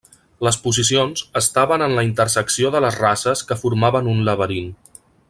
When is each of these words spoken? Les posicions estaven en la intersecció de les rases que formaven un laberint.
Les 0.45 0.55
posicions 0.61 1.21
estaven 1.41 1.83
en 1.87 1.93
la 1.99 2.05
intersecció 2.09 2.71
de 2.77 2.81
les 2.87 2.99
rases 3.05 3.45
que 3.51 3.59
formaven 3.65 4.11
un 4.15 4.25
laberint. 4.31 4.73